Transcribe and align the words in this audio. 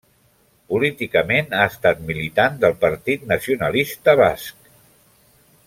Políticament 0.73 1.51
ha 1.57 1.67
estat 1.73 2.01
militant 2.07 2.57
del 2.63 2.75
Partit 2.85 3.29
Nacionalista 3.33 4.17
Basc. 4.23 4.73